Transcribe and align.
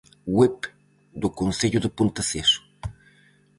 Web 0.37 0.57
do 1.21 1.29
concello 1.39 1.79
de 1.81 1.93
Ponteceso. 1.97 2.59